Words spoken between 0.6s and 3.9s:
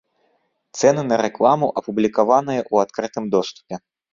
Цэны на рэкламу апублікаваныя ў адкрытым доступе.